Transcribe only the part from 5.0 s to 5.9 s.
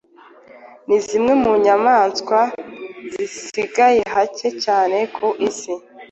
ku isi.